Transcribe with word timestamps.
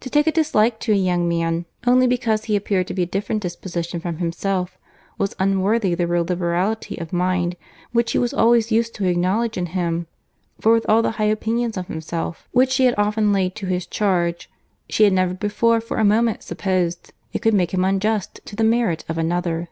To 0.00 0.08
take 0.08 0.26
a 0.26 0.32
dislike 0.32 0.80
to 0.80 0.92
a 0.92 0.96
young 0.96 1.28
man, 1.28 1.66
only 1.86 2.06
because 2.06 2.44
he 2.44 2.56
appeared 2.56 2.86
to 2.86 2.94
be 2.94 3.02
of 3.02 3.08
a 3.10 3.10
different 3.10 3.42
disposition 3.42 4.00
from 4.00 4.16
himself, 4.16 4.78
was 5.18 5.36
unworthy 5.38 5.94
the 5.94 6.06
real 6.06 6.24
liberality 6.24 6.96
of 6.96 7.12
mind 7.12 7.56
which 7.92 8.08
she 8.08 8.18
was 8.18 8.32
always 8.32 8.72
used 8.72 8.94
to 8.94 9.04
acknowledge 9.06 9.58
in 9.58 9.66
him; 9.76 10.06
for 10.58 10.72
with 10.72 10.88
all 10.88 11.02
the 11.02 11.10
high 11.20 11.24
opinion 11.28 11.70
of 11.76 11.88
himself, 11.88 12.48
which 12.52 12.70
she 12.70 12.86
had 12.86 12.94
often 12.96 13.30
laid 13.30 13.54
to 13.56 13.66
his 13.66 13.86
charge, 13.86 14.48
she 14.88 15.04
had 15.04 15.12
never 15.12 15.34
before 15.34 15.82
for 15.82 15.98
a 15.98 16.02
moment 16.02 16.42
supposed 16.42 17.12
it 17.34 17.42
could 17.42 17.52
make 17.52 17.74
him 17.74 17.84
unjust 17.84 18.40
to 18.46 18.56
the 18.56 18.64
merit 18.64 19.04
of 19.06 19.18
another. 19.18 19.68